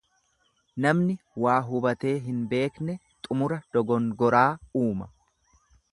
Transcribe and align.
Namni 0.85 1.17
waa 1.43 1.57
hubatee 1.67 2.15
hin 2.29 2.39
beekne 2.55 2.95
xumura 3.29 3.61
dogongoraa 3.77 4.49
uuma. 4.85 5.11